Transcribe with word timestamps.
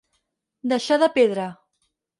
Deixar 0.71 0.99
de 1.05 1.11
pedra. 1.19 1.49